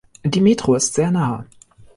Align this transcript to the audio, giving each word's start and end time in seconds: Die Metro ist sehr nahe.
Die 0.25 0.41
Metro 0.41 0.73
ist 0.73 0.95
sehr 0.95 1.11
nahe. 1.11 1.45